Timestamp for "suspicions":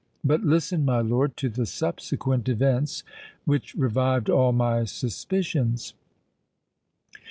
4.85-5.93